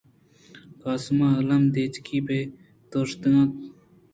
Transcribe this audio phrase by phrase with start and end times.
[0.81, 2.39] کاسم ءُ الی ڈاچی بے
[2.91, 3.51] دوشگ ءَ ات اَنت۔